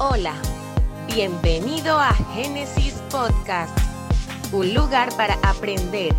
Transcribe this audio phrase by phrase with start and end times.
[0.00, 0.34] Hola,
[1.12, 3.76] bienvenido a Génesis Podcast,
[4.52, 6.14] un lugar para aprender,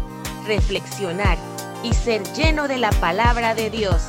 [0.46, 1.38] reflexionar
[1.82, 4.06] y ser lleno de la palabra de Dios.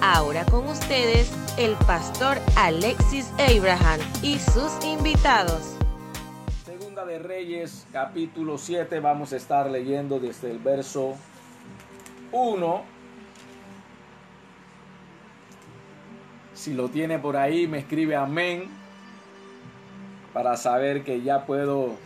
[0.00, 5.76] Ahora con ustedes el pastor Alexis Abraham y sus invitados.
[6.64, 11.16] Segunda de Reyes, capítulo 7, vamos a estar leyendo desde el verso
[12.30, 12.82] 1.
[16.54, 18.81] Si lo tiene por ahí, me escribe amén
[20.32, 21.96] para saber que ya puedo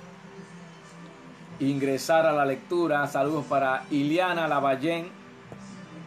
[1.60, 3.06] ingresar a la lectura.
[3.06, 5.08] Saludos para Iliana Lavallén.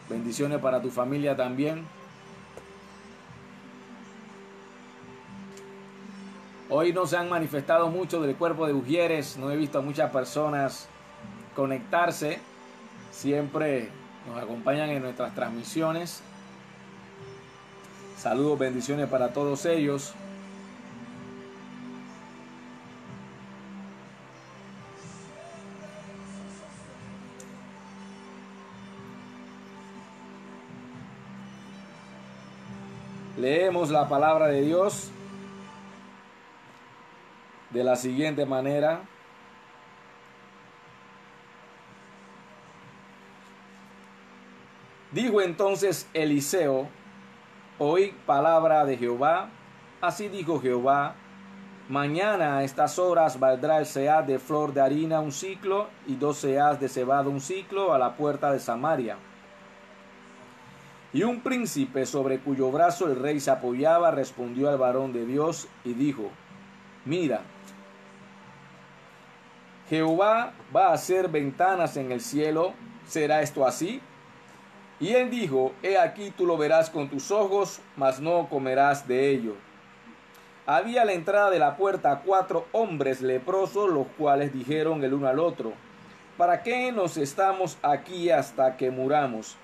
[0.09, 1.85] Bendiciones para tu familia también.
[6.71, 9.37] Hoy no se han manifestado mucho del cuerpo de Ujieres.
[9.37, 10.87] No he visto a muchas personas
[11.55, 12.39] conectarse.
[13.11, 13.89] Siempre
[14.27, 16.21] nos acompañan en nuestras transmisiones.
[18.17, 20.13] Saludos, bendiciones para todos ellos.
[33.39, 35.11] Leemos la palabra de Dios
[37.69, 38.99] de la siguiente manera.
[45.13, 46.89] Dijo entonces Eliseo,
[47.77, 49.47] oí palabra de Jehová,
[50.01, 51.15] así dijo Jehová,
[51.87, 56.39] mañana a estas horas valdrá el sead de flor de harina un ciclo y dos
[56.39, 59.15] seas de cebado un ciclo a la puerta de Samaria
[61.11, 65.67] y un príncipe sobre cuyo brazo el rey se apoyaba respondió al varón de Dios
[65.83, 66.29] y dijo,
[67.05, 67.41] mira,
[69.89, 72.73] Jehová va a hacer ventanas en el cielo,
[73.07, 74.01] ¿será esto así?
[74.99, 79.31] Y él dijo, he aquí tú lo verás con tus ojos, mas no comerás de
[79.31, 79.55] ello.
[80.67, 85.39] Había la entrada de la puerta cuatro hombres leprosos, los cuales dijeron el uno al
[85.39, 85.73] otro,
[86.37, 89.57] ¿para qué nos estamos aquí hasta que muramos?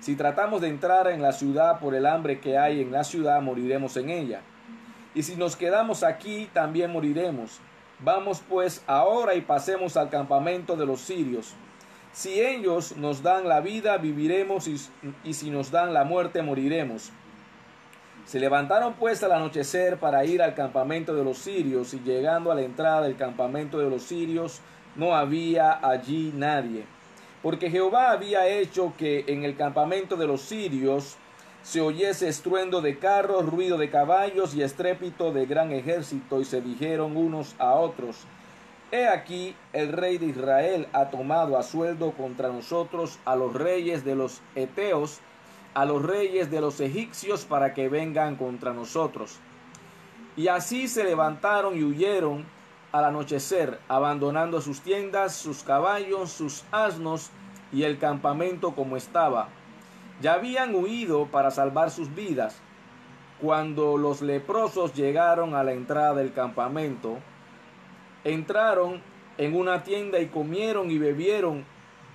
[0.00, 3.42] Si tratamos de entrar en la ciudad por el hambre que hay en la ciudad,
[3.42, 4.40] moriremos en ella.
[5.14, 7.58] Y si nos quedamos aquí, también moriremos.
[8.00, 11.54] Vamos pues ahora y pasemos al campamento de los sirios.
[12.12, 17.10] Si ellos nos dan la vida, viviremos, y, si nos dan la muerte, moriremos.
[18.24, 22.54] Se levantaron pues al anochecer para ir al campamento de los sirios, y llegando a
[22.54, 24.60] la entrada del campamento de los sirios,
[24.94, 26.84] no había allí nadie
[27.42, 31.16] porque Jehová había hecho que en el campamento de los sirios
[31.62, 36.60] se oyese estruendo de carros, ruido de caballos y estrépito de gran ejército, y se
[36.60, 38.26] dijeron unos a otros,
[38.90, 44.02] He aquí el rey de Israel ha tomado a sueldo contra nosotros a los reyes
[44.02, 45.20] de los Eteos,
[45.74, 49.36] a los reyes de los egipcios, para que vengan contra nosotros.
[50.38, 52.46] Y así se levantaron y huyeron
[52.92, 57.30] al anochecer, abandonando sus tiendas, sus caballos, sus asnos
[57.72, 59.48] y el campamento como estaba.
[60.20, 62.60] Ya habían huido para salvar sus vidas.
[63.40, 67.18] Cuando los leprosos llegaron a la entrada del campamento,
[68.24, 69.00] entraron
[69.36, 71.64] en una tienda y comieron y bebieron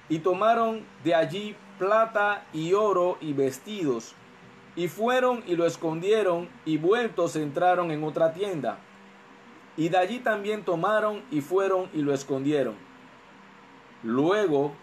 [0.10, 4.16] y tomaron de allí plata y oro y vestidos.
[4.76, 8.80] Y fueron y lo escondieron y vueltos entraron en otra tienda.
[9.76, 12.76] Y de allí también tomaron y fueron y lo escondieron.
[14.04, 14.74] Luego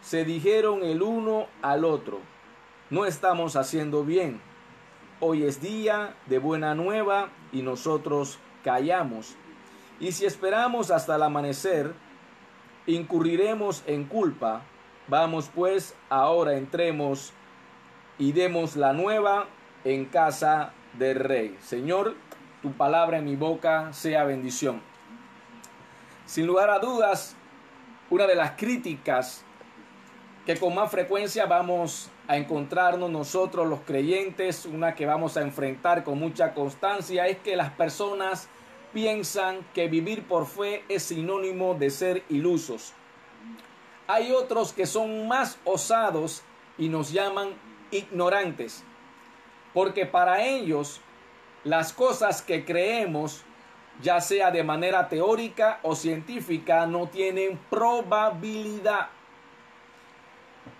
[0.00, 2.20] se dijeron el uno al otro,
[2.90, 4.40] no estamos haciendo bien.
[5.20, 9.34] Hoy es día de buena nueva y nosotros callamos.
[9.98, 11.92] Y si esperamos hasta el amanecer,
[12.86, 14.62] incurriremos en culpa.
[15.08, 17.32] Vamos pues, ahora entremos
[18.18, 19.46] y demos la nueva
[19.84, 21.56] en casa del rey.
[21.60, 22.14] Señor,
[22.62, 24.80] tu palabra en mi boca sea bendición.
[26.26, 27.36] Sin lugar a dudas,
[28.10, 29.44] una de las críticas
[30.44, 36.04] que con más frecuencia vamos a encontrarnos nosotros los creyentes, una que vamos a enfrentar
[36.04, 38.48] con mucha constancia, es que las personas
[38.92, 42.94] piensan que vivir por fe es sinónimo de ser ilusos.
[44.06, 46.42] Hay otros que son más osados
[46.78, 47.50] y nos llaman
[47.90, 48.84] ignorantes,
[49.74, 51.02] porque para ellos
[51.68, 53.42] las cosas que creemos,
[54.00, 59.08] ya sea de manera teórica o científica, no tienen probabilidad.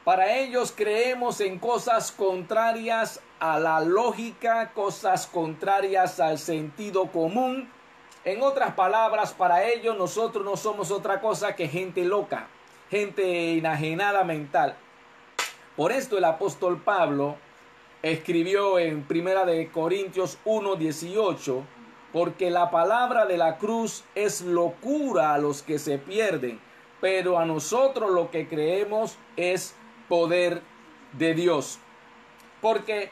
[0.04, 7.70] Para ellos creemos en cosas contrarias a la lógica, cosas contrarias al sentido común.
[8.24, 12.46] En otras palabras, para ellos nosotros no somos otra cosa que gente loca,
[12.90, 14.74] gente enajenada mental.
[15.76, 17.36] Por esto el apóstol Pablo
[18.02, 21.64] escribió en Primera de Corintios 1:18,
[22.12, 26.60] porque la palabra de la cruz es locura a los que se pierden,
[27.00, 29.74] pero a nosotros lo que creemos es
[30.08, 30.62] poder
[31.12, 31.78] de Dios.
[32.60, 33.10] Porque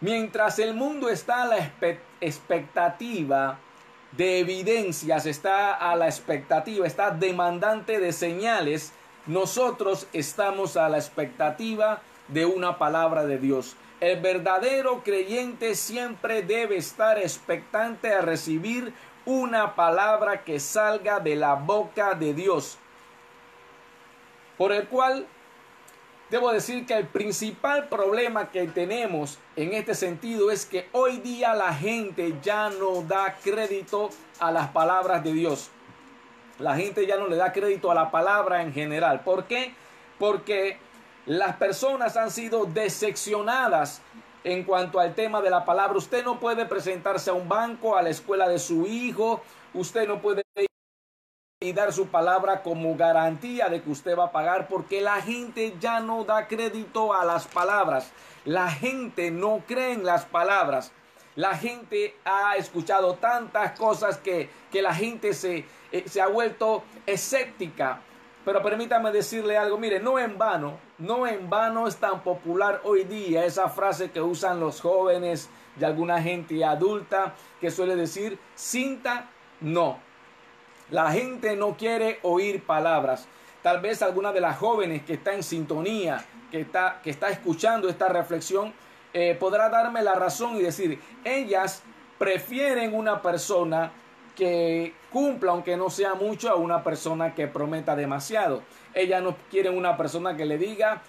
[0.00, 1.72] mientras el mundo está a la
[2.20, 3.58] expectativa
[4.12, 8.92] de evidencias, está a la expectativa, está demandante de señales,
[9.26, 13.76] nosotros estamos a la expectativa de una palabra de Dios.
[14.00, 18.92] El verdadero creyente siempre debe estar expectante a recibir
[19.24, 22.78] una palabra que salga de la boca de Dios.
[24.58, 25.26] Por el cual
[26.30, 31.54] debo decir que el principal problema que tenemos en este sentido es que hoy día
[31.54, 35.70] la gente ya no da crédito a las palabras de Dios.
[36.58, 39.20] La gente ya no le da crédito a la palabra en general.
[39.20, 39.74] ¿Por qué?
[40.18, 40.78] Porque
[41.26, 44.00] las personas han sido decepcionadas
[44.44, 45.98] en cuanto al tema de la palabra.
[45.98, 49.42] Usted no puede presentarse a un banco, a la escuela de su hijo.
[49.74, 50.42] Usted no puede
[51.58, 55.74] y dar su palabra como garantía de que usted va a pagar porque la gente
[55.80, 58.12] ya no da crédito a las palabras.
[58.44, 60.92] La gente no cree en las palabras.
[61.34, 66.84] La gente ha escuchado tantas cosas que, que la gente se, eh, se ha vuelto
[67.04, 68.00] escéptica
[68.46, 73.04] pero permítame decirle algo, mire, no en vano, no en vano es tan popular hoy
[73.04, 79.28] día esa frase que usan los jóvenes y alguna gente adulta que suele decir, cinta,
[79.60, 79.98] no.
[80.90, 83.28] La gente no quiere oír palabras.
[83.62, 87.88] Tal vez alguna de las jóvenes que está en sintonía, que está, que está escuchando
[87.88, 88.72] esta reflexión,
[89.12, 91.82] eh, podrá darme la razón y decir, ellas
[92.18, 93.92] prefieren una persona
[94.36, 98.62] que cumpla, aunque no sea mucho, a una persona que prometa demasiado.
[98.94, 101.02] Ella no quiere una persona que le diga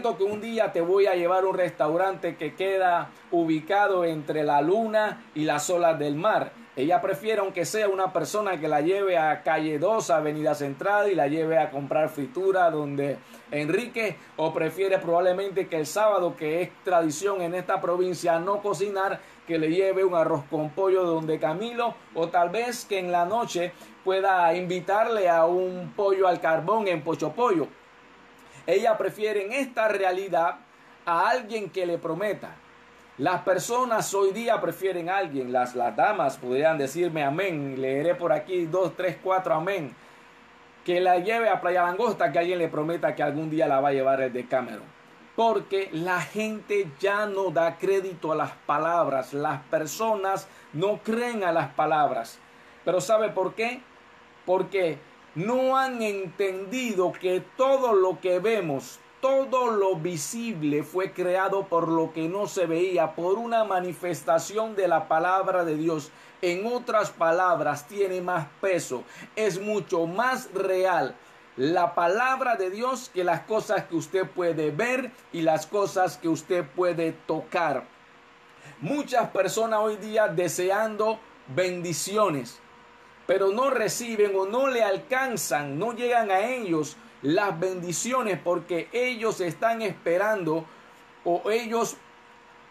[0.00, 4.62] que un día te voy a llevar a un restaurante que queda ubicado entre la
[4.62, 6.52] luna y las olas del mar.
[6.76, 11.16] Ella prefiere, aunque sea una persona que la lleve a calle 2, Avenida Central, y
[11.16, 13.18] la lleve a comprar fritura donde
[13.50, 19.20] Enrique, o prefiere probablemente que el sábado, que es tradición en esta provincia, no cocinar,
[19.48, 23.24] que le lleve un arroz con pollo donde Camilo, o tal vez que en la
[23.24, 23.72] noche
[24.04, 27.66] pueda invitarle a un pollo al carbón en Pocho Pollo.
[28.64, 30.58] Ella prefiere en esta realidad
[31.04, 32.54] a alguien que le prometa.
[33.18, 38.32] Las personas hoy día prefieren a alguien, las, las damas podrían decirme amén, leeré por
[38.32, 39.94] aquí dos, tres, cuatro amén,
[40.84, 43.90] que la lleve a Playa Langosta, que alguien le prometa que algún día la va
[43.90, 45.00] a llevar el Cameron.
[45.36, 51.52] Porque la gente ya no da crédito a las palabras, las personas no creen a
[51.52, 52.38] las palabras.
[52.84, 53.80] Pero ¿sabe por qué?
[54.46, 54.98] Porque
[55.34, 62.12] no han entendido que todo lo que vemos, todo lo visible fue creado por lo
[62.12, 66.10] que no se veía, por una manifestación de la palabra de Dios.
[66.42, 69.04] En otras palabras, tiene más peso,
[69.36, 71.14] es mucho más real
[71.56, 76.28] la palabra de Dios que las cosas que usted puede ver y las cosas que
[76.28, 77.84] usted puede tocar.
[78.80, 81.18] Muchas personas hoy día deseando
[81.54, 82.58] bendiciones,
[83.26, 89.40] pero no reciben o no le alcanzan, no llegan a ellos las bendiciones porque ellos
[89.40, 90.64] están esperando
[91.24, 91.96] o ellos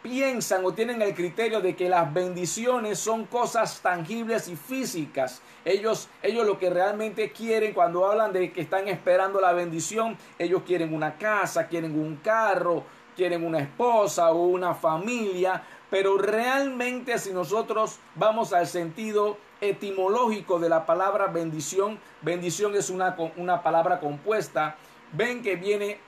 [0.01, 5.41] piensan o tienen el criterio de que las bendiciones son cosas tangibles y físicas.
[5.65, 10.63] Ellos, ellos lo que realmente quieren cuando hablan de que están esperando la bendición, ellos
[10.65, 12.83] quieren una casa, quieren un carro,
[13.15, 20.69] quieren una esposa o una familia, pero realmente si nosotros vamos al sentido etimológico de
[20.69, 24.75] la palabra bendición, bendición es una, una palabra compuesta,
[25.13, 25.99] ven que viene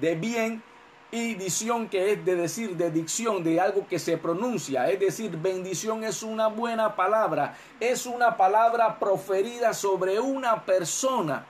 [0.00, 0.62] de bien
[1.10, 4.90] y dicción que es de decir, de dicción, de algo que se pronuncia.
[4.90, 11.46] Es decir, bendición es una buena palabra, es una palabra proferida sobre una persona.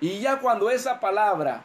[0.00, 1.64] Y ya cuando esa palabra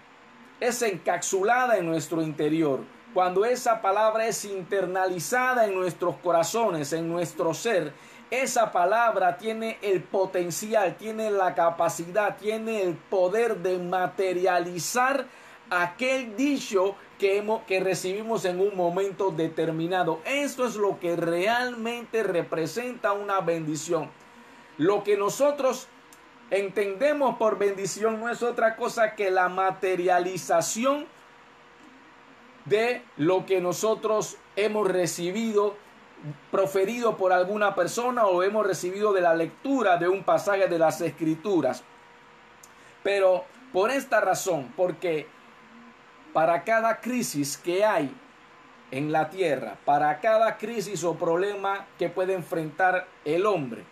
[0.60, 2.80] es encapsulada en nuestro interior,
[3.14, 7.94] cuando esa palabra es internalizada en nuestros corazones, en nuestro ser,
[8.42, 15.28] esa palabra tiene el potencial, tiene la capacidad, tiene el poder de materializar
[15.70, 20.20] aquel dicho que, hemos, que recibimos en un momento determinado.
[20.26, 24.10] Esto es lo que realmente representa una bendición.
[24.80, 25.88] Lo que nosotros
[26.50, 31.06] entendemos por bendición no es otra cosa que la materialización
[32.66, 35.76] de lo que nosotros hemos recibido
[36.52, 41.02] proferido por alguna persona o hemos recibido de la lectura de un pasaje de las
[41.02, 41.84] escrituras.
[43.04, 45.28] Pero por esta razón, porque
[46.32, 48.16] para cada crisis que hay
[48.92, 53.84] en la tierra, para cada crisis o problema que puede enfrentar el hombre,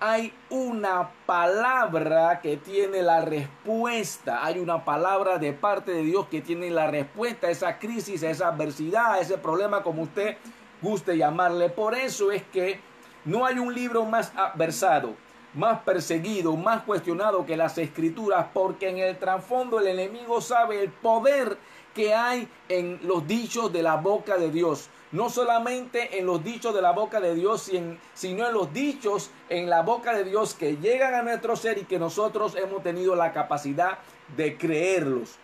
[0.00, 4.44] hay una palabra que tiene la respuesta.
[4.44, 8.30] Hay una palabra de parte de Dios que tiene la respuesta a esa crisis, a
[8.30, 10.36] esa adversidad, a ese problema, como usted
[10.82, 11.68] guste llamarle.
[11.70, 12.80] Por eso es que
[13.24, 15.14] no hay un libro más adversado,
[15.54, 20.90] más perseguido, más cuestionado que las escrituras, porque en el trasfondo el enemigo sabe el
[20.90, 21.58] poder
[21.94, 26.74] que hay en los dichos de la boca de Dios no solamente en los dichos
[26.74, 27.70] de la boca de Dios,
[28.14, 31.84] sino en los dichos en la boca de Dios que llegan a nuestro ser y
[31.84, 33.98] que nosotros hemos tenido la capacidad
[34.36, 35.36] de creerlos.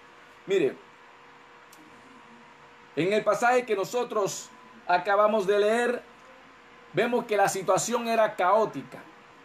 [0.47, 0.77] Mire,
[2.97, 4.51] en el pasaje que nosotros
[4.87, 6.03] acabamos de leer,
[6.93, 8.99] vemos que la situación era caótica.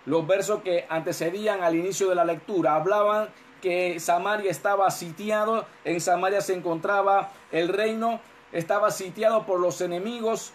[0.05, 3.29] Los versos que antecedían al inicio de la lectura hablaban
[3.61, 10.51] que Samaria estaba sitiado, en Samaria se encontraba el reino estaba sitiado por los enemigos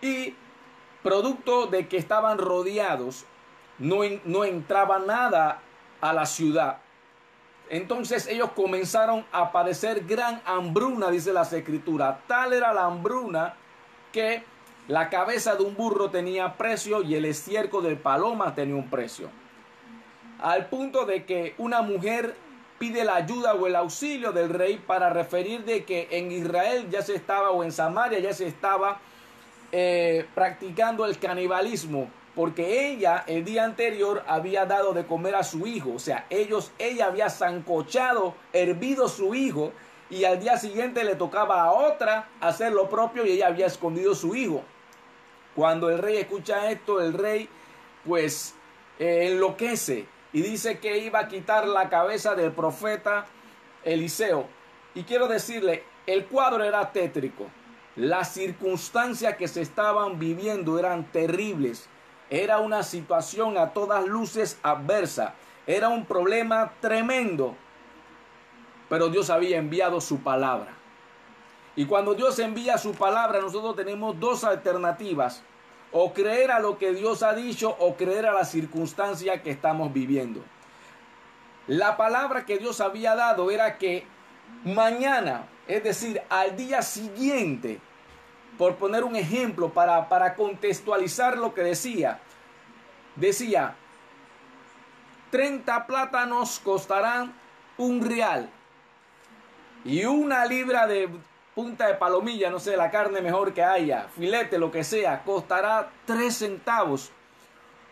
[0.00, 0.34] y
[1.02, 3.24] producto de que estaban rodeados,
[3.78, 5.60] no, no entraba nada
[6.00, 6.78] a la ciudad.
[7.70, 12.20] Entonces ellos comenzaron a padecer gran hambruna, dice la escritura.
[12.26, 13.54] Tal era la hambruna
[14.12, 14.42] que
[14.88, 19.30] la cabeza de un burro tenía precio y el estiércol del paloma tenía un precio.
[20.40, 22.34] Al punto de que una mujer
[22.78, 27.02] pide la ayuda o el auxilio del rey para referir de que en Israel ya
[27.02, 29.00] se estaba o en Samaria ya se estaba
[29.70, 35.66] eh, practicando el canibalismo porque ella el día anterior había dado de comer a su
[35.66, 39.72] hijo, o sea, ellos, ella había zancochado, hervido su hijo
[40.10, 44.14] y al día siguiente le tocaba a otra hacer lo propio y ella había escondido
[44.14, 44.62] su hijo.
[45.54, 47.48] Cuando el rey escucha esto, el rey
[48.04, 48.54] pues
[48.98, 53.26] eh, enloquece y dice que iba a quitar la cabeza del profeta
[53.84, 54.46] Eliseo.
[54.94, 57.46] Y quiero decirle, el cuadro era tétrico.
[57.96, 61.88] Las circunstancias que se estaban viviendo eran terribles.
[62.30, 65.34] Era una situación a todas luces adversa.
[65.66, 67.56] Era un problema tremendo.
[68.90, 70.72] Pero Dios había enviado su palabra.
[71.76, 75.42] Y cuando Dios envía su palabra, nosotros tenemos dos alternativas.
[75.92, 79.92] O creer a lo que Dios ha dicho o creer a la circunstancia que estamos
[79.92, 80.42] viviendo.
[81.68, 84.04] La palabra que Dios había dado era que
[84.64, 87.80] mañana, es decir, al día siguiente,
[88.58, 92.18] por poner un ejemplo para, para contextualizar lo que decía,
[93.14, 93.76] decía,
[95.30, 97.32] 30 plátanos costarán
[97.78, 98.50] un real
[99.84, 101.08] y una libra de
[101.54, 105.90] punta de palomilla, no sé, la carne mejor que haya, filete, lo que sea, costará
[106.04, 107.10] tres centavos.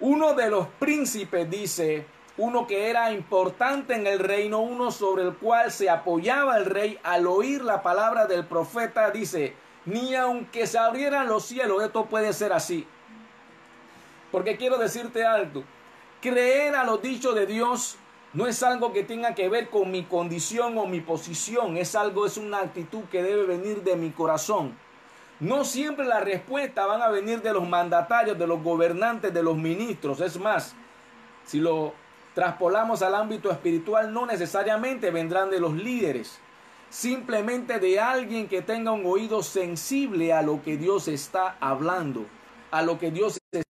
[0.01, 5.35] Uno de los príncipes dice, uno que era importante en el reino, uno sobre el
[5.35, 9.55] cual se apoyaba el rey al oír la palabra del profeta, dice,
[9.87, 12.87] ni aunque se abrieran los cielos, esto puede ser así.
[14.31, 15.65] Porque quiero decirte algo,
[16.21, 17.97] creer a los dichos de Dios
[18.39, 22.25] no es algo que tenga que ver con mi condición o mi posición, es algo,
[22.25, 24.79] es una actitud que debe venir de mi corazón.
[25.41, 29.57] No siempre las respuestas van a venir de los mandatarios, de los gobernantes, de los
[29.57, 30.21] ministros.
[30.21, 30.77] Es más,
[31.47, 31.95] si lo
[32.33, 36.39] traspolamos al ámbito espiritual, no necesariamente vendrán de los líderes,
[36.91, 42.25] simplemente de alguien que tenga un oído sensible a lo que Dios está hablando,
[42.71, 43.69] a lo que Dios está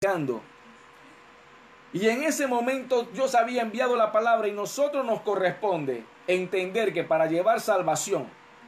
[0.00, 0.40] diciendo.
[1.96, 7.04] Y en ese momento Dios había enviado la palabra y nosotros nos corresponde entender que
[7.04, 8.26] para llevar salvación,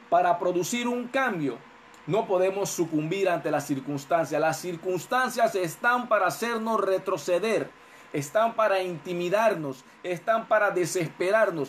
[0.08, 1.58] para producir un cambio,
[2.06, 4.40] no podemos sucumbir ante las circunstancias.
[4.40, 7.68] Las circunstancias están para hacernos retroceder,
[8.14, 11.68] están para intimidarnos, están para desesperarnos.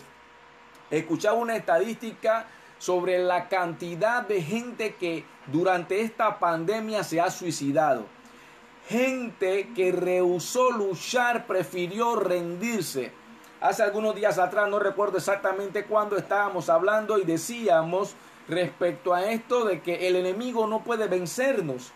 [0.89, 2.45] Escuchaba una estadística
[2.77, 8.05] sobre la cantidad de gente que durante esta pandemia se ha suicidado
[8.89, 13.11] gente que rehusó luchar, prefirió rendirse.
[13.61, 18.15] Hace algunos días atrás, no recuerdo exactamente cuándo estábamos hablando y decíamos
[18.47, 21.91] respecto a esto de que el enemigo no puede vencernos.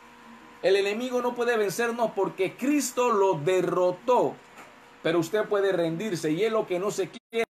[0.61, 4.35] El enemigo no puede vencernos porque Cristo lo derrotó.
[5.01, 7.45] Pero usted puede rendirse y es lo que no se quiere.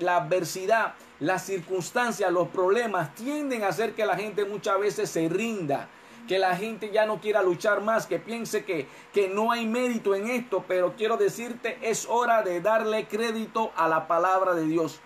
[0.00, 5.28] La adversidad, las circunstancias, los problemas tienden a hacer que la gente muchas veces se
[5.28, 5.88] rinda
[6.26, 10.14] que la gente ya no quiera luchar más, que piense que, que no hay mérito
[10.14, 15.00] en esto, pero quiero decirte, es hora de darle crédito a la palabra de Dios.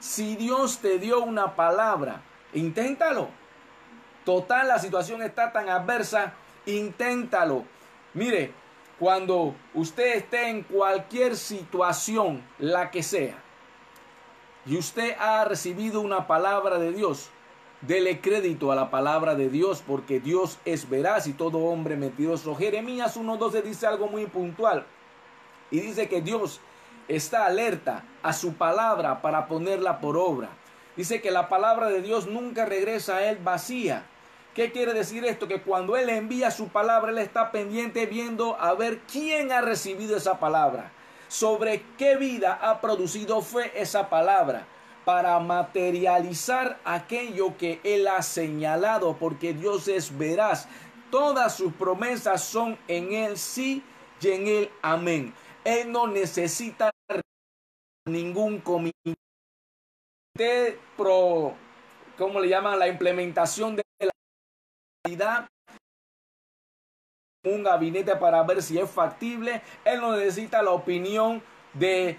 [0.00, 3.28] Si Dios te dio una palabra, inténtalo.
[4.24, 6.34] Total, la situación está tan adversa,
[6.66, 7.64] inténtalo.
[8.14, 8.52] Mire,
[8.98, 13.36] cuando usted esté en cualquier situación, la que sea,
[14.66, 17.30] y usted ha recibido una palabra de Dios,
[17.86, 22.54] Dele crédito a la palabra de Dios porque Dios es veraz y todo hombre mentiroso.
[22.54, 24.86] Jeremías 1.12 dice algo muy puntual
[25.70, 26.60] y dice que Dios
[27.08, 30.48] está alerta a su palabra para ponerla por obra.
[30.96, 34.06] Dice que la palabra de Dios nunca regresa a él vacía.
[34.54, 35.48] ¿Qué quiere decir esto?
[35.48, 40.16] Que cuando Él envía su palabra, Él está pendiente viendo a ver quién ha recibido
[40.16, 40.92] esa palabra,
[41.26, 44.68] sobre qué vida ha producido fe esa palabra,
[45.04, 50.68] para materializar aquello que Él ha señalado, porque Dios es veraz.
[51.10, 53.82] Todas sus promesas son en Él sí
[54.20, 55.34] y en Él amén.
[55.64, 56.90] Él no necesita
[58.06, 59.14] ningún comité
[60.96, 61.54] pro,
[62.18, 62.78] ¿cómo le llaman?
[62.78, 63.82] La implementación de
[67.44, 69.62] un gabinete para ver si es factible.
[69.84, 71.42] Él no necesita la opinión
[71.74, 72.18] de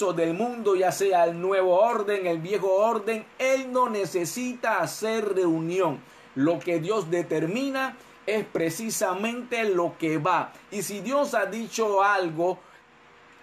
[0.00, 3.26] del mundo, ya sea el nuevo orden, el viejo orden.
[3.38, 6.00] Él no necesita hacer reunión.
[6.34, 10.52] Lo que Dios determina es precisamente lo que va.
[10.70, 12.58] Y si Dios ha dicho algo,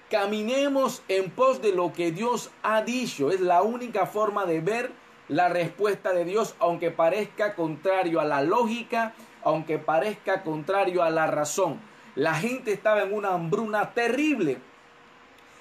[0.09, 3.29] caminemos en pos de lo que Dios ha dicho.
[3.29, 4.91] Es la única forma de ver
[5.27, 11.27] la respuesta de Dios, aunque parezca contrario a la lógica, aunque parezca contrario a la
[11.27, 11.79] razón.
[12.15, 14.57] La gente estaba en una hambruna terrible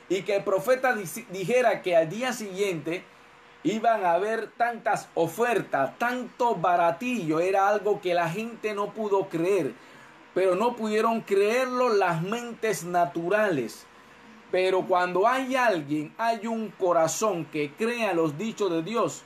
[0.08, 0.94] y que el profeta
[1.30, 3.04] dijera que al día siguiente
[3.62, 9.72] iban a haber tantas ofertas, tanto baratillo, era algo que la gente no pudo creer,
[10.34, 13.86] pero no pudieron creerlo las mentes naturales.
[14.52, 19.24] Pero cuando hay alguien, hay un corazón que crea los dichos de Dios,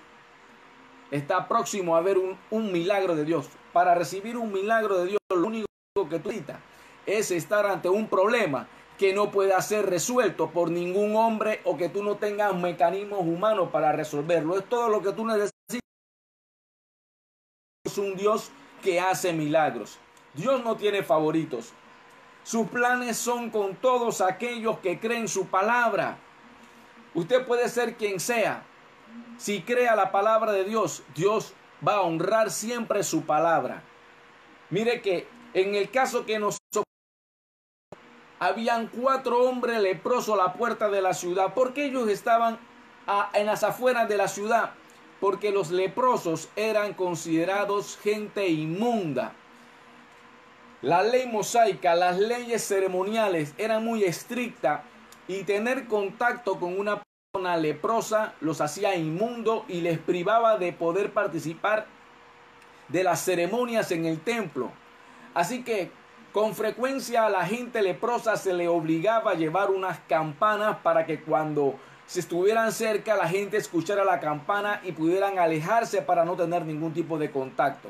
[1.10, 3.48] está próximo a ver un, milagro de Dios.
[3.74, 5.66] Para recibir un milagro de Dios, lo único
[6.08, 6.58] que tú necesitas
[7.04, 8.66] es estar ante un problema
[9.00, 13.70] que no pueda ser resuelto por ningún hombre o que tú no tengas mecanismos humanos
[13.72, 14.58] para resolverlo.
[14.58, 15.80] Es todo lo que tú necesitas.
[17.82, 18.50] Es un Dios
[18.82, 19.98] que hace milagros.
[20.34, 21.72] Dios no tiene favoritos.
[22.42, 26.18] Sus planes son con todos aquellos que creen su palabra.
[27.14, 28.64] Usted puede ser quien sea,
[29.38, 31.54] si crea la palabra de Dios, Dios
[31.86, 33.82] va a honrar siempre su palabra.
[34.68, 36.59] Mire que en el caso que nos
[38.40, 41.54] habían cuatro hombres leprosos a la puerta de la ciudad.
[41.54, 42.58] porque ellos estaban
[43.34, 44.72] en las afueras de la ciudad?
[45.20, 49.32] Porque los leprosos eran considerados gente inmunda.
[50.82, 54.80] La ley mosaica, las leyes ceremoniales eran muy estrictas
[55.28, 61.12] y tener contacto con una una leprosa los hacía inmundo y les privaba de poder
[61.12, 61.86] participar
[62.88, 64.72] de las ceremonias en el templo.
[65.32, 65.92] Así que
[66.32, 71.20] con frecuencia a la gente leprosa se le obligaba a llevar unas campanas para que
[71.20, 71.74] cuando
[72.06, 76.92] se estuvieran cerca la gente escuchara la campana y pudieran alejarse para no tener ningún
[76.92, 77.88] tipo de contacto.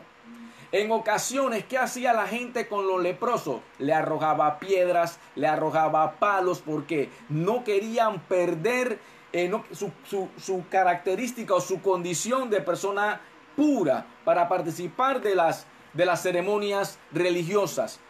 [0.72, 3.60] En ocasiones, ¿qué hacía la gente con los leprosos?
[3.78, 9.00] Le arrojaba piedras, le arrojaba palos porque no querían perder
[9.32, 13.20] eh, su, característica o su condición de persona
[13.56, 18.00] pura para participar de las, de las ceremonias religiosas.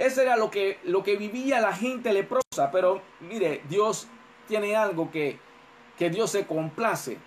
[0.00, 4.08] Eso era lo que, lo que vivía la gente leprosa, pero mire, Dios
[4.48, 5.38] tiene algo que,
[5.98, 7.18] que Dios se complace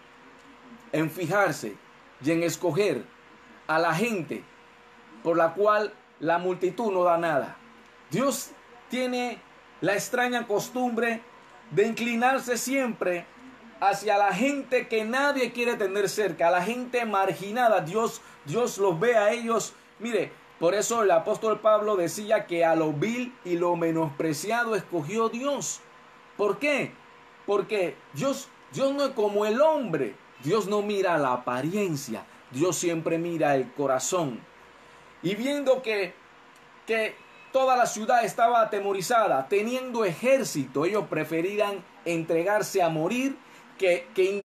[0.92, 1.76] en fijarse
[2.26, 3.04] y en escoger
[3.68, 4.44] a la gente
[5.22, 7.58] por la cual la multitud no da nada.
[8.10, 8.50] Dios
[8.90, 9.38] tiene
[9.82, 11.22] la extraña costumbre
[11.70, 13.28] de inclinarse siempre
[13.82, 17.82] hacia la gente que nadie quiere tener cerca, a la gente marginada.
[17.82, 19.76] Dios, Dios los ve a ellos.
[20.00, 20.32] Mire,
[20.64, 25.82] por eso el apóstol Pablo decía que a lo vil y lo menospreciado escogió Dios.
[26.38, 26.94] ¿Por qué?
[27.46, 30.16] Porque Dios, Dios no es como el hombre.
[30.42, 32.24] Dios no mira la apariencia.
[32.50, 34.40] Dios siempre mira el corazón.
[35.22, 36.14] Y viendo que,
[36.88, 37.18] que
[37.52, 40.86] Toda la ciudad estaba atemorizada, teniendo ejército.
[40.86, 43.38] Ellos preferían entregarse a morir
[43.78, 44.42] que, que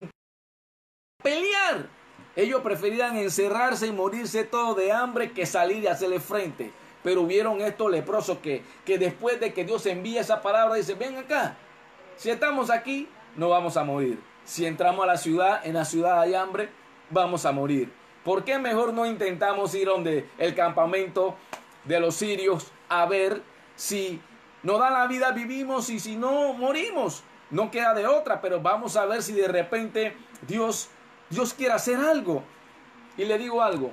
[1.24, 1.90] pelear.
[2.36, 6.72] Ellos preferían encerrarse y morirse todo de hambre que salir y hacerle frente.
[7.04, 11.18] Pero vieron estos leprosos que, que después de que Dios envía esa palabra, dicen, ven
[11.18, 11.58] acá,
[12.16, 14.20] si estamos aquí, no vamos a morir.
[14.46, 16.70] Si entramos a la ciudad, en la ciudad hay hambre,
[17.10, 17.92] vamos a morir.
[18.24, 21.36] ¿Por qué mejor no intentamos ir donde el campamento
[21.84, 23.42] de los sirios a ver
[23.76, 24.22] si
[24.64, 27.24] nos da la vida, vivimos y si no, morimos.
[27.50, 30.16] No queda de otra, pero vamos a ver si de repente
[30.48, 30.90] Dios,
[31.34, 32.44] Dios quiere hacer algo.
[33.18, 33.92] Y le digo algo,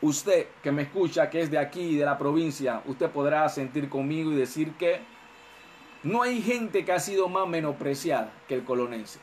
[0.00, 4.30] usted que me escucha, que es de aquí, de la provincia, usted podrá sentir conmigo
[4.32, 5.00] y decir que
[6.02, 9.18] no hay gente que ha sido más menospreciada que el colonense.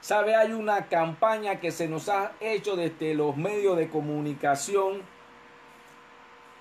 [0.00, 5.02] Sabe, hay una campaña que se nos ha hecho desde los medios de comunicación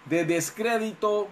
[0.05, 1.27] de descrédito,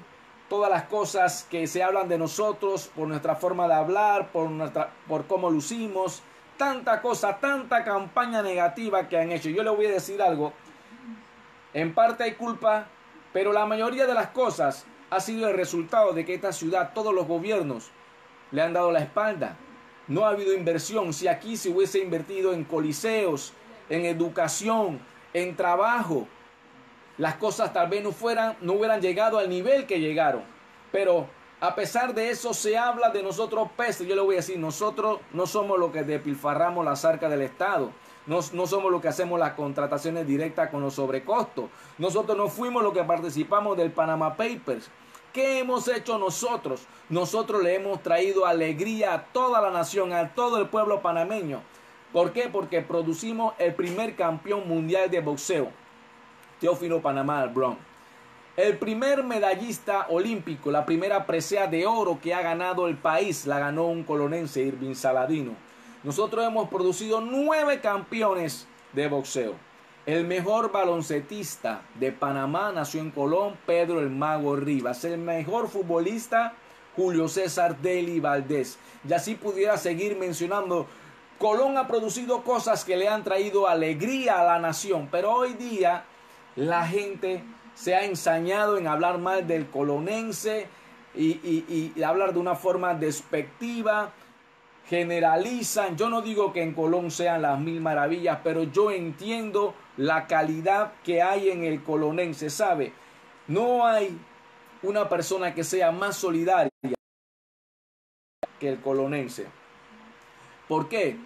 [0.50, 4.92] todas las cosas que se hablan de nosotros por nuestra forma de hablar, por, nuestra,
[5.08, 6.22] por cómo lucimos,
[6.58, 9.50] tanta cosa, tanta campaña negativa que han hecho.
[9.50, 10.54] Yo le voy a decir algo,
[11.74, 12.88] en parte hay culpa,
[13.34, 17.14] pero la mayoría de las cosas ha sido el resultado de que esta ciudad, todos
[17.14, 17.92] los gobiernos
[18.52, 19.58] le han dado la espalda.
[20.08, 21.14] No ha habido inversión.
[21.14, 23.54] Si aquí se hubiese invertido en coliseos,
[23.90, 25.00] en educación,
[25.34, 26.28] en trabajo,
[27.18, 30.44] las cosas tal vez no fueran, no hubieran llegado al nivel que llegaron.
[30.92, 31.28] Pero
[31.62, 34.08] a pesar de eso se habla de nosotros peces.
[34.08, 37.92] Yo le voy a decir, nosotros no somos los que despilfarramos las arcas del Estado.
[38.26, 41.70] No, no, somos los que hacemos las contrataciones directas con los sobrecostos.
[41.98, 44.90] Nosotros no fuimos los que participamos del Panama Papers.
[45.32, 46.86] ¿Qué hemos hecho nosotros?
[47.10, 51.62] Nosotros le hemos traído alegría a toda la nación, a todo el pueblo panameño.
[52.12, 52.48] ¿Por qué?
[52.48, 55.70] Porque producimos el primer campeón mundial de boxeo,
[56.60, 57.78] Teófilo Panamá Brown.
[58.58, 63.60] El primer medallista olímpico, la primera presea de oro que ha ganado el país, la
[63.60, 65.52] ganó un colonense, Irving Saladino.
[66.04, 69.56] Nosotros hemos producido nueve campeones de boxeo.
[70.06, 75.04] El mejor baloncetista de Panamá nació en Colón, Pedro el Mago Rivas.
[75.04, 76.54] El mejor futbolista,
[76.96, 78.80] Julio César Deli Valdés.
[79.06, 80.88] Y así pudiera seguir mencionando.
[81.40, 86.06] Colón ha producido cosas que le han traído alegría a la nación, pero hoy día
[86.56, 87.44] la gente
[87.76, 90.68] se ha ensañado en hablar mal del colonense
[91.14, 94.12] y, y, y hablar de una forma despectiva
[94.88, 95.98] generalizan.
[95.98, 100.94] Yo no digo que en Colón sean las mil maravillas, pero yo entiendo la calidad
[101.04, 102.94] que hay en el colonense, ¿sabe?
[103.48, 104.18] No hay
[104.84, 106.70] una persona que sea más solidaria
[108.60, 109.48] que el colonense.
[110.68, 111.18] ¿Por qué?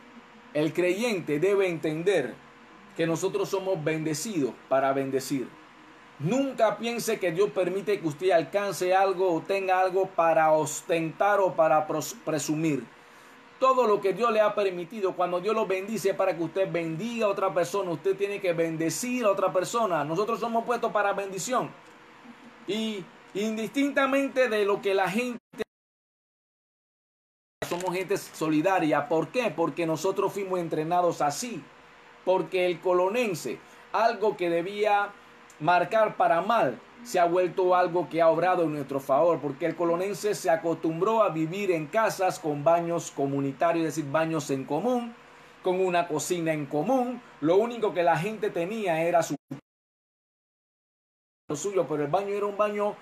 [0.53, 2.33] El creyente debe entender
[2.97, 5.47] que nosotros somos bendecidos para bendecir.
[6.19, 11.53] Nunca piense que Dios permite que usted alcance algo o tenga algo para ostentar o
[11.53, 11.87] para
[12.25, 12.83] presumir
[13.59, 17.25] todo lo que Dios le ha permitido, cuando Dios lo bendice para que usted bendiga
[17.25, 20.03] a otra persona, usted tiene que bendecir a otra persona.
[20.05, 21.69] Nosotros somos puestos para bendición.
[22.67, 23.03] Y
[23.33, 25.39] indistintamente de lo que la gente...
[27.67, 29.07] Somos gente solidaria.
[29.07, 29.53] ¿Por qué?
[29.55, 31.61] Porque nosotros fuimos entrenados así.
[32.25, 33.59] Porque el colonense,
[33.91, 35.11] algo que debía
[35.59, 39.75] marcar para mal, se ha vuelto algo que ha obrado en nuestro favor, porque el
[39.75, 45.15] colonense se acostumbró a vivir en casas con baños comunitarios, es decir, baños en común,
[45.63, 47.21] con una cocina en común.
[47.41, 49.35] Lo único que la gente tenía era su
[51.55, 52.95] suyo, pero el baño era un baño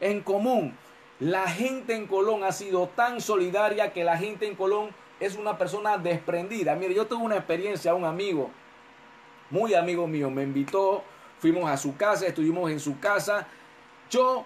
[0.00, 0.76] en común.
[1.18, 5.58] La gente en Colón ha sido tan solidaria que la gente en Colón es una
[5.58, 6.74] persona desprendida.
[6.74, 8.50] Mire, yo tuve una experiencia, un amigo,
[9.50, 11.04] muy amigo mío, me invitó
[11.40, 13.46] fuimos a su casa, estuvimos en su casa.
[14.10, 14.44] Yo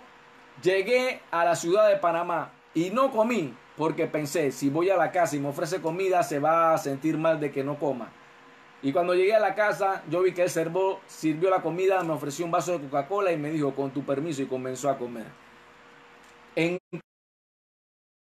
[0.62, 5.10] llegué a la ciudad de Panamá y no comí porque pensé, si voy a la
[5.10, 8.10] casa y me ofrece comida, se va a sentir mal de que no coma.
[8.82, 10.50] Y cuando llegué a la casa, yo vi que él
[11.06, 14.42] sirvió la comida, me ofreció un vaso de Coca-Cola y me dijo, con tu permiso,
[14.42, 15.26] y comenzó a comer.
[16.54, 16.78] En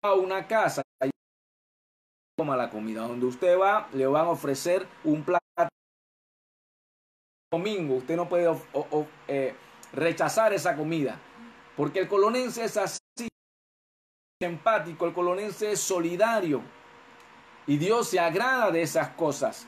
[0.02, 0.82] una casa,
[2.36, 3.06] toma la comida.
[3.06, 5.42] Donde usted va, le van a ofrecer un plato
[7.52, 8.50] domingo, usted no puede
[9.28, 9.54] eh,
[9.92, 11.18] rechazar esa comida,
[11.76, 12.98] porque el colonense es así,
[14.40, 16.62] empático, el colonense es solidario
[17.66, 19.66] y Dios se agrada de esas cosas.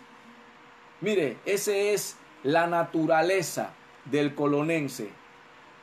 [1.03, 3.75] Mire, esa es la naturaleza
[4.07, 5.11] del colonense.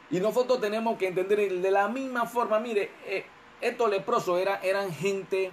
[0.10, 3.26] Y nosotros tenemos que entender de la misma forma, mire, eh,
[3.62, 5.52] estos leprosos era, eran gente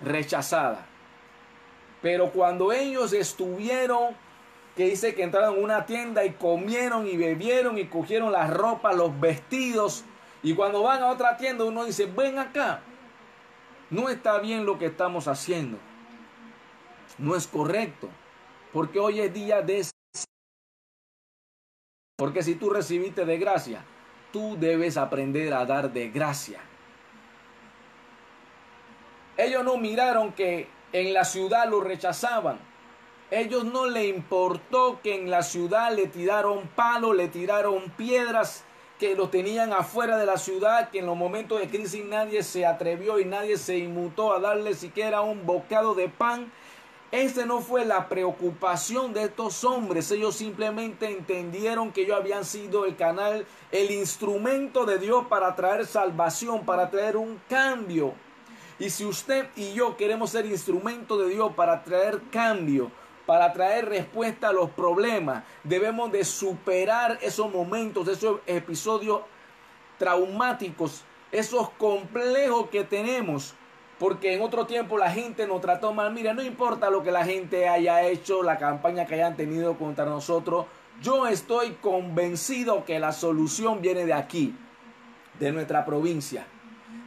[0.00, 0.86] rechazada.
[2.00, 4.16] Pero cuando ellos estuvieron
[4.76, 8.96] que dice que entraron en una tienda y comieron y bebieron y cogieron las ropas,
[8.96, 10.04] los vestidos.
[10.42, 12.80] Y cuando van a otra tienda uno dice, ven acá,
[13.90, 15.78] no está bien lo que estamos haciendo.
[17.18, 18.08] No es correcto.
[18.72, 19.86] Porque hoy es día de...
[22.16, 23.84] Porque si tú recibiste de gracia,
[24.32, 26.60] tú debes aprender a dar de gracia.
[29.36, 32.71] Ellos no miraron que en la ciudad lo rechazaban
[33.32, 38.62] ellos no le importó que en la ciudad le tiraron palos, le tiraron piedras,
[38.98, 42.66] que lo tenían afuera de la ciudad, que en los momentos de crisis nadie se
[42.66, 46.52] atrevió y nadie se inmutó a darle siquiera un bocado de pan.
[47.10, 50.10] Esa no fue la preocupación de estos hombres.
[50.10, 55.86] Ellos simplemente entendieron que ellos habían sido el canal, el instrumento de Dios para traer
[55.86, 58.12] salvación, para traer un cambio.
[58.78, 62.90] Y si usted y yo queremos ser instrumento de Dios para traer cambio,
[63.26, 69.20] para traer respuesta a los problemas, debemos de superar esos momentos, esos episodios
[69.98, 73.54] traumáticos, esos complejos que tenemos.
[73.98, 76.12] Porque en otro tiempo la gente nos trató mal.
[76.12, 80.04] Mira, no importa lo que la gente haya hecho, la campaña que hayan tenido contra
[80.04, 80.66] nosotros.
[81.00, 84.56] Yo estoy convencido que la solución viene de aquí,
[85.38, 86.46] de nuestra provincia.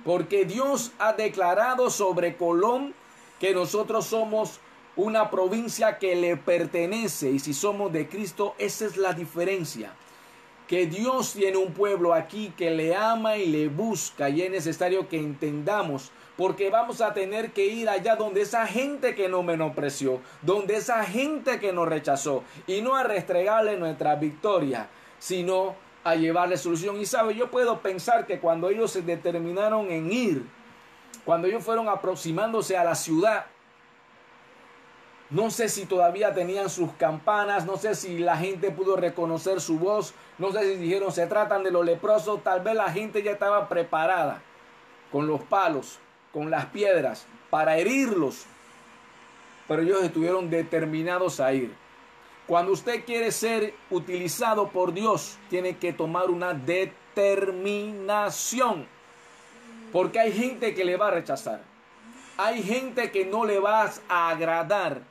[0.06, 2.94] Porque Dios ha declarado sobre Colón
[3.40, 4.62] que nosotros somos
[4.96, 9.94] una provincia que le pertenece y si somos de Cristo, esa es la diferencia.
[10.68, 15.08] Que Dios tiene un pueblo aquí que le ama y le busca y es necesario
[15.08, 20.22] que entendamos porque vamos a tener que ir allá donde esa gente que nos menospreció,
[20.42, 26.58] donde esa gente que nos rechazó y no a restregarle nuestra victoria, sino a llevarle
[26.58, 27.00] solución.
[27.00, 30.46] Y sabe, yo puedo pensar que cuando ellos se determinaron en ir,
[31.24, 33.46] cuando ellos fueron aproximándose a la ciudad,
[35.30, 39.80] no sé si todavía tenían sus campanas, no sé si la gente pudo reconocer su
[39.80, 43.32] voz, no sé si dijeron se tratan de los leprosos, tal vez la gente ya
[43.32, 44.42] estaba preparada
[45.12, 46.00] con los palos,
[46.32, 48.46] con las piedras para herirlos,
[49.68, 51.74] pero ellos estuvieron determinados a ir.
[52.48, 58.86] Cuando usted quiere ser utilizado por Dios, tiene que tomar una determinación.
[59.92, 61.62] Porque hay gente que le va a rechazar.
[62.38, 65.02] Hay gente que no le vas a agradar.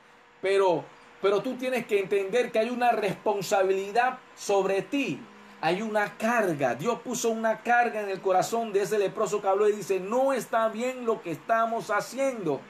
[0.45, 0.83] Pero,
[1.23, 5.19] pero tú tienes que entender que hay una responsabilidad sobre ti.
[5.59, 6.75] Hay una carga.
[6.75, 10.33] Dios puso una carga en el corazón de ese leproso que habló y dice, no
[10.33, 12.61] está bien lo que estamos haciendo.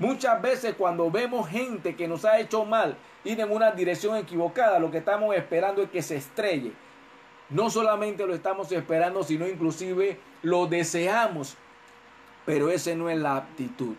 [0.00, 4.80] Muchas veces cuando vemos gente que nos ha hecho mal, ir en una dirección equivocada,
[4.80, 6.72] lo que estamos esperando es que se estrelle.
[7.50, 11.56] No solamente lo estamos esperando, sino inclusive lo deseamos.
[12.44, 13.94] Pero ese no es la aptitud.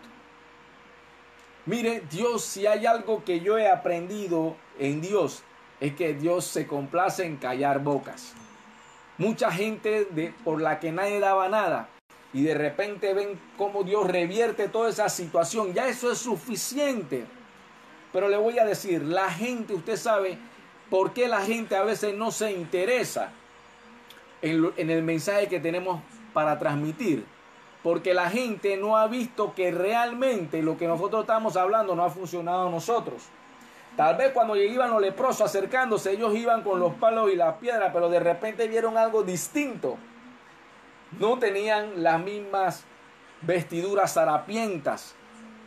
[1.66, 5.42] Mire, Dios, si hay algo que yo he aprendido en Dios,
[5.80, 8.34] es que Dios se complace en callar bocas.
[9.16, 11.88] Mucha gente de, por la que nadie daba nada
[12.34, 15.72] y de repente ven cómo Dios revierte toda esa situación.
[15.72, 17.24] Ya eso es suficiente.
[18.12, 20.36] Pero le voy a decir, la gente, usted sabe
[20.90, 23.32] por qué la gente a veces no se interesa
[24.42, 26.02] en, en el mensaje que tenemos
[26.34, 27.24] para transmitir
[27.84, 32.08] porque la gente no ha visto que realmente lo que nosotros estamos hablando no ha
[32.08, 33.24] funcionado a nosotros.
[33.94, 37.90] Tal vez cuando iban los leprosos acercándose, ellos iban con los palos y las piedras,
[37.92, 39.98] pero de repente vieron algo distinto.
[41.20, 42.84] No tenían las mismas
[43.42, 45.14] vestiduras harapientas,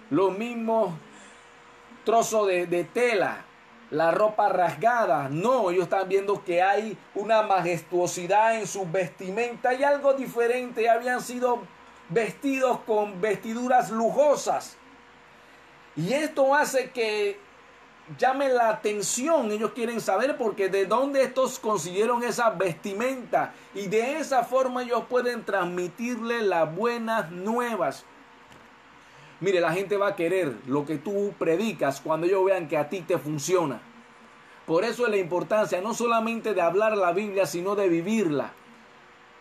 [0.09, 0.95] los mismos
[2.03, 3.45] trozos de, de tela,
[3.91, 5.29] la ropa rasgada.
[5.29, 10.89] No, ellos están viendo que hay una majestuosidad en su vestimenta y algo diferente.
[10.89, 11.76] Habían sido
[12.09, 14.77] vestidos con vestiduras lujosas.
[15.95, 17.39] Y esto hace que
[18.17, 19.51] llame la atención.
[19.51, 23.53] Ellos quieren saber porque de dónde estos consiguieron esa vestimenta.
[23.73, 28.05] Y de esa forma ellos pueden transmitirle las buenas nuevas.
[29.39, 32.89] Mire, la gente va a querer lo que tú predicas cuando ellos vean que a
[32.89, 33.81] ti te funciona.
[34.65, 38.51] Por eso es la importancia no solamente de hablar la Biblia, sino de vivirla.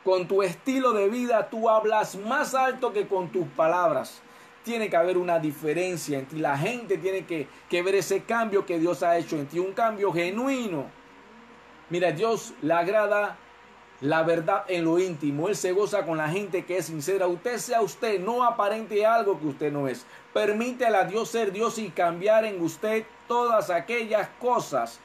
[0.06, 4.22] Con tu estilo de vida tú hablas más alto que con tus palabras.
[4.62, 6.36] Tiene que haber una diferencia en ti.
[6.36, 7.48] La gente tiene que,
[7.82, 9.58] ver ese cambio que Dios ha hecho en ti.
[9.58, 10.84] Un cambio genuino.
[11.90, 13.36] Mira, Dios le agrada
[14.00, 15.48] la verdad en lo íntimo.
[15.48, 17.26] Él se goza con la gente que es sincera.
[17.26, 20.06] Usted sea usted, no aparente algo que usted no es.
[20.32, 25.00] Permítele a Dios ser Dios y cambiar en usted todas aquellas cosas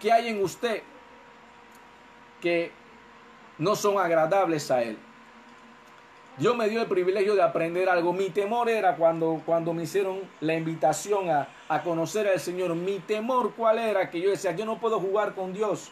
[0.00, 0.80] que hay en usted
[2.40, 2.70] que
[3.62, 4.98] no son agradables a Él.
[6.36, 8.12] Dios me dio el privilegio de aprender algo.
[8.12, 12.74] Mi temor era cuando, cuando me hicieron la invitación a, a conocer al Señor.
[12.74, 15.90] Mi temor cuál era que yo decía, yo no puedo jugar con Dios.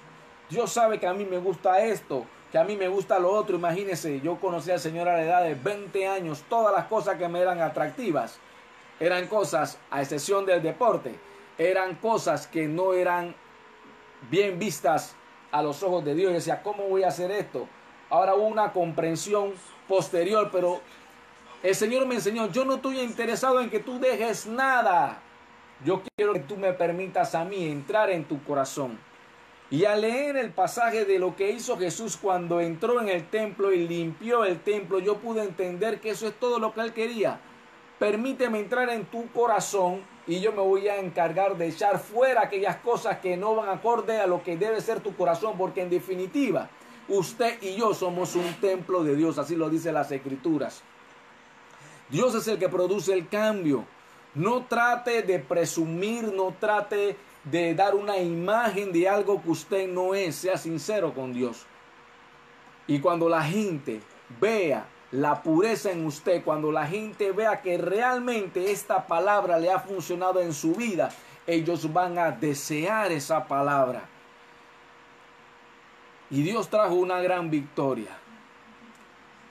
[0.48, 3.56] Dios sabe que a mí me gusta esto, que a mí me gusta lo otro.
[3.56, 6.42] Imagínense, yo conocí al Señor a la edad de 20 años.
[6.48, 8.40] Todas las cosas que me eran atractivas
[8.98, 11.14] eran cosas, a excepción del deporte,
[11.56, 13.34] eran cosas que no eran
[14.30, 15.14] bien vistas
[15.50, 17.66] a los ojos de Dios y decía, ¿cómo voy a hacer esto?
[18.08, 19.52] Ahora una comprensión
[19.88, 20.80] posterior, pero
[21.62, 25.20] el Señor me enseñó, yo no estoy interesado en que tú dejes nada.
[25.84, 28.98] Yo quiero que tú me permitas a mí entrar en tu corazón.
[29.70, 33.72] Y al leer el pasaje de lo que hizo Jesús cuando entró en el templo
[33.72, 37.40] y limpió el templo, yo pude entender que eso es todo lo que él quería.
[37.98, 42.76] Permíteme entrar en tu corazón y yo me voy a encargar de echar fuera aquellas
[42.76, 46.70] cosas que no van acorde a lo que debe ser tu corazón, porque en definitiva,
[47.08, 50.84] usted y yo somos un templo de Dios, así lo dicen las escrituras.
[52.10, 53.84] Dios es el que produce el cambio.
[54.36, 60.14] No trate de presumir, no trate de dar una imagen de algo que usted no
[60.14, 60.36] es.
[60.36, 61.66] Sea sincero con Dios.
[62.86, 64.00] Y cuando la gente
[64.40, 69.80] vea la pureza en usted, cuando la gente vea que realmente esta palabra le ha
[69.80, 71.10] funcionado en su vida,
[71.46, 74.02] ellos van a desear esa palabra.
[76.30, 78.16] Y Dios trajo una gran victoria.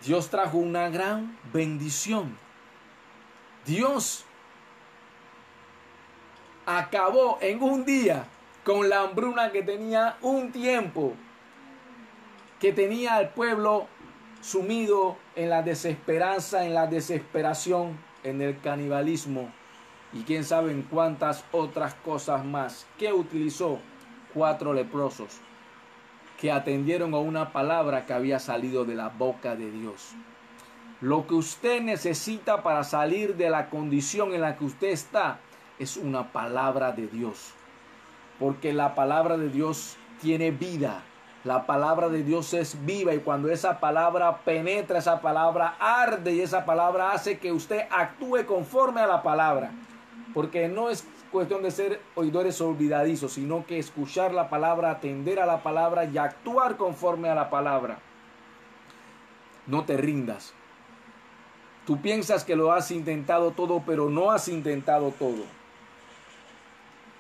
[0.06, 2.38] Dios trajo una gran bendición.
[3.66, 4.24] Dios
[6.66, 8.26] acabó en un día
[8.64, 11.14] con la hambruna que tenía un tiempo,
[12.62, 13.88] que tenía al pueblo
[14.42, 19.50] sumido en la desesperanza, en la desesperación, en el canibalismo
[20.12, 22.86] y quién sabe en cuántas otras cosas más.
[22.98, 23.80] ¿Qué utilizó?
[24.34, 25.40] Cuatro leprosos
[26.38, 30.12] que atendieron a una palabra que había salido de la boca de Dios.
[31.00, 35.40] Lo que usted necesita para salir de la condición en la que usted está
[35.80, 37.54] es una palabra de Dios.
[38.40, 41.04] Porque la palabra de Dios tiene vida.
[41.46, 46.42] La palabra de Dios es viva y cuando esa palabra penetra, esa palabra arde y
[46.42, 49.72] esa palabra hace que usted actúe conforme a la palabra.
[50.34, 55.46] Porque no es cuestión de ser oidores olvidadizos, sino que escuchar la palabra, atender a
[55.46, 58.00] la palabra y actuar conforme a la palabra.
[59.66, 60.54] No te rindas.
[61.86, 65.44] Tú piensas que lo has intentado todo, pero no has intentado todo.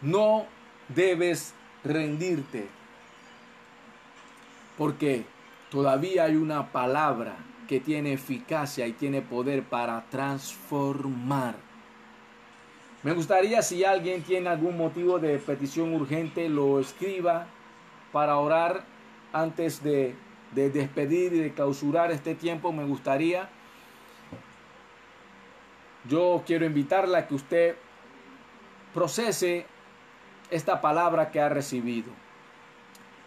[0.01, 0.45] No
[0.89, 1.53] debes
[1.83, 2.67] rendirte.
[4.79, 5.25] Porque
[5.69, 7.35] todavía hay una palabra
[7.67, 11.55] que tiene eficacia y tiene poder para transformar.
[13.03, 17.47] Me gustaría si alguien tiene algún motivo de petición urgente, lo escriba
[18.13, 18.85] para orar
[19.33, 20.15] antes de,
[20.55, 22.71] de despedir y de clausurar este tiempo.
[22.71, 23.49] Me gustaría.
[26.07, 27.75] Yo quiero invitarla a que usted
[28.93, 29.65] procese
[30.49, 32.28] esta palabra que ha recibido.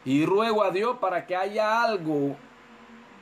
[0.04, 2.36] Y ruego a Dios para que haya algo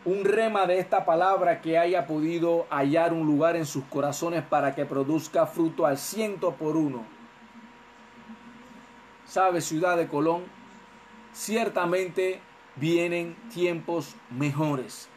[0.04, 4.74] un rema de esta palabra que haya podido hallar un lugar en sus corazones para
[4.74, 7.04] que produzca fruto al ciento por uno.
[9.26, 10.44] ¿Sabe, ciudad de Colón?
[11.32, 12.40] Ciertamente
[12.76, 15.08] vienen tiempos mejores.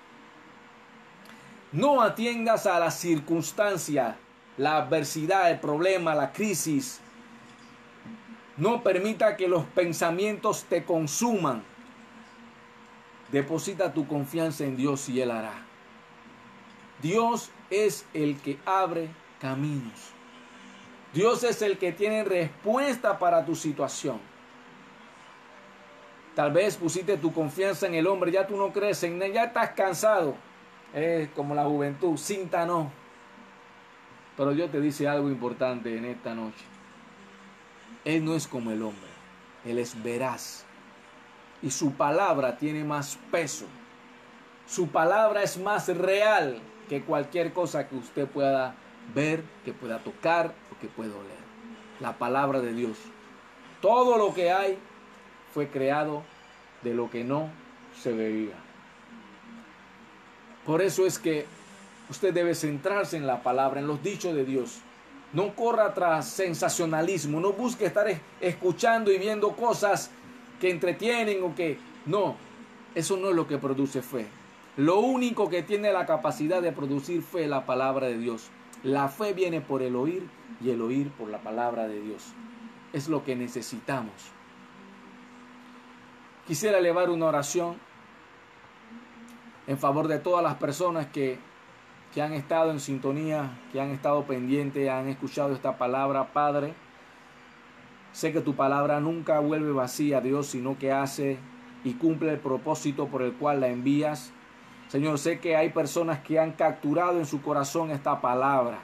[1.71, 4.17] No atiendas a la circunstancia,
[4.57, 7.01] la adversidad, el problema, la crisis.
[8.57, 11.63] No permita que los pensamientos te consuman
[13.33, 15.55] Deposita tu confianza en Dios y Él hará.
[17.01, 19.09] Dios es el que abre
[19.41, 20.11] caminos.
[21.15, 24.19] Dios es el que tiene respuesta para tu situación.
[26.35, 29.45] Tal vez pusiste tu confianza en el hombre, ya tú no crees en él, ya
[29.45, 30.35] estás cansado.
[30.93, 32.91] Es como la juventud, cinta no.
[34.37, 36.72] Pero Dios te dice algo importante en esta noche.
[38.05, 39.09] Él no es como el hombre,
[39.65, 40.65] Él es veraz
[41.63, 43.65] y su palabra tiene más peso.
[44.67, 48.75] Su palabra es más real que cualquier cosa que usted pueda
[49.15, 51.43] ver, que pueda tocar o que pueda oler.
[52.01, 52.97] La palabra de Dios.
[53.81, 54.77] Todo lo que hay
[55.53, 56.23] fue creado
[56.83, 57.49] de lo que no
[58.01, 58.55] se veía.
[60.65, 61.45] Por eso es que
[62.09, 64.79] usted debe centrarse en la palabra, en los dichos de Dios.
[65.33, 68.05] No corra tras sensacionalismo, no busque estar
[68.39, 70.11] escuchando y viendo cosas
[70.61, 71.79] que entretienen o que...
[72.05, 72.35] No,
[72.95, 74.27] eso no es lo que produce fe.
[74.77, 78.49] Lo único que tiene la capacidad de producir fe es la palabra de Dios.
[78.83, 80.27] La fe viene por el oír
[80.61, 82.33] y el oír por la palabra de Dios.
[82.91, 84.13] Es lo que necesitamos.
[86.47, 87.77] Quisiera elevar una oración
[89.67, 91.39] en favor de todas las personas que,
[92.13, 96.73] que han estado en sintonía, que han estado pendientes, han escuchado esta palabra, Padre.
[98.11, 101.39] Sé que tu palabra nunca vuelve vacía, Dios, sino que hace
[101.83, 104.31] y cumple el propósito por el cual la envías.
[104.89, 108.77] Señor, sé que hay personas que han capturado en su corazón esta palabra.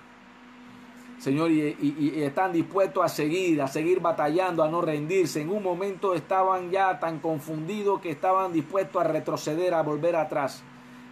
[1.19, 5.41] Señor, y, están dispuestos a seguir, a seguir batallando, a no rendirse.
[5.41, 10.63] En un momento estaban ya tan confundidos que estaban dispuestos a retroceder, a volver atrás.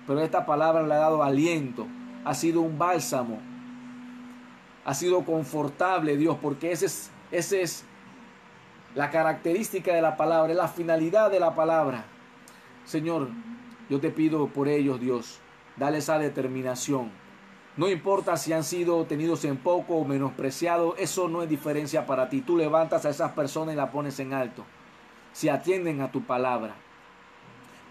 [0.08, 1.86] Pero esta palabra le ha dado aliento,
[2.28, 3.40] ha sido un bálsamo,
[4.84, 7.86] ha sido confortable, Dios, porque ese es, ese es
[8.96, 12.04] la característica de la palabra, la finalidad de la palabra.
[12.84, 13.30] Señor,
[13.90, 15.40] yo te pido por ellos, Dios,
[15.78, 17.12] dale esa determinación.
[17.78, 22.28] No importa si han sido tenidos en poco o menospreciados, eso no es diferencia para
[22.28, 22.42] ti.
[22.42, 24.66] Tú levantas a esas personas y las pones en alto.
[25.32, 26.76] Si atienden a tu palabra.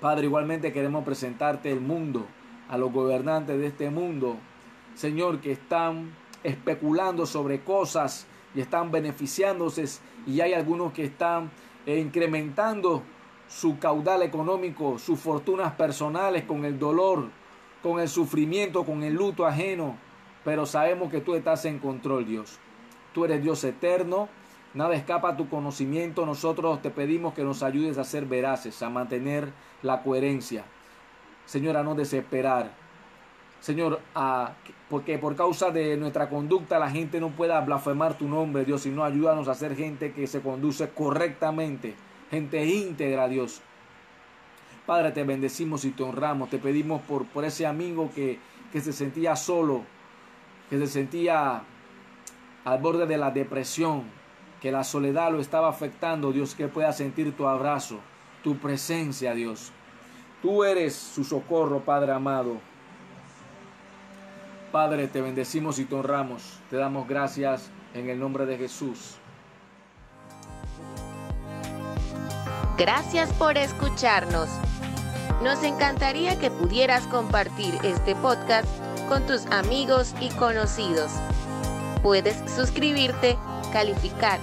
[0.00, 2.26] Padre, igualmente queremos presentarte el mundo,
[2.68, 4.36] a los gobernantes de este mundo.
[4.94, 9.84] Señor, que están especulando sobre cosas y están beneficiándose
[10.26, 11.50] y hay algunos que están
[11.84, 13.02] eh, incrementando
[13.48, 17.28] su caudal económico, sus fortunas personales con el dolor,
[17.82, 19.96] con el sufrimiento, con el luto ajeno.
[20.44, 22.58] Pero sabemos que tú estás en control, Dios.
[23.12, 24.28] Tú eres Dios eterno.
[24.74, 26.26] Nada escapa a tu conocimiento.
[26.26, 29.52] Nosotros te pedimos que nos ayudes a ser veraces, a mantener
[29.82, 30.64] la coherencia.
[31.46, 32.70] Señor, a no desesperar.
[33.60, 34.52] Señor, a,
[34.90, 39.02] porque por causa de nuestra conducta la gente no pueda blasfemar tu nombre, Dios, sino
[39.02, 41.94] ayúdanos a ser gente que se conduce correctamente
[42.30, 43.60] gente íntegra, Dios.
[44.84, 46.50] Padre, te bendecimos y te honramos.
[46.50, 48.38] Te pedimos por, por ese amigo que,
[48.72, 49.82] que se sentía solo,
[50.70, 51.62] que se sentía
[52.64, 54.04] al borde de la depresión,
[54.60, 57.98] que la soledad lo estaba afectando, Dios, que pueda sentir tu abrazo,
[58.42, 59.72] tu presencia, Dios.
[60.46, 62.58] Tú eres su socorro, Padre amado.
[64.70, 66.60] Padre, te bendecimos y te honramos.
[66.70, 69.16] Te damos gracias en el nombre de Jesús.
[72.78, 74.48] Gracias por escucharnos.
[75.42, 78.68] Nos encantaría que pudieras compartir este podcast
[79.08, 81.10] con tus amigos y conocidos.
[82.04, 83.36] Puedes suscribirte,
[83.72, 84.38] calificar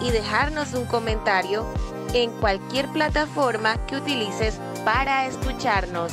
[0.00, 1.66] y dejarnos un comentario
[2.14, 6.12] en cualquier plataforma que utilices para escucharnos.